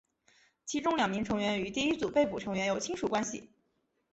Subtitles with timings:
[0.65, 3.51] 其中两名成员与第一组被捕成员有亲属关系。